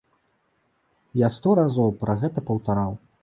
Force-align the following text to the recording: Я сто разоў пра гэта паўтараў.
Я 1.25 1.29
сто 1.35 1.53
разоў 1.61 1.93
пра 2.05 2.17
гэта 2.25 2.45
паўтараў. 2.51 2.91